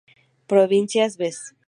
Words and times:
Provincia 0.47 1.05
Bs. 1.05 1.53